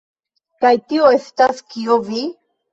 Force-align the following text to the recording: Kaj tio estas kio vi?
Kaj 0.65 0.71
tio 0.87 1.13
estas 1.19 1.63
kio 1.71 2.01
vi? 2.11 2.27